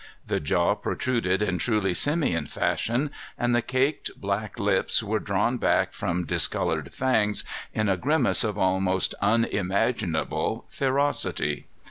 The 0.25 0.39
jaw 0.39 0.73
protruded 0.73 1.43
in 1.43 1.59
truly 1.59 1.93
simian 1.93 2.47
fashion, 2.47 3.11
and 3.37 3.53
the 3.53 3.61
caked, 3.61 4.09
black 4.17 4.57
lips 4.57 5.03
were 5.03 5.19
drawn 5.19 5.59
back 5.59 5.93
from 5.93 6.25
discolored 6.25 6.91
fangs 6.91 7.43
in 7.71 7.87
a 7.87 7.97
grimace 7.97 8.43
of 8.43 8.57
almost 8.57 9.13
unimaginable 9.21 10.65
ferocity. 10.69 11.67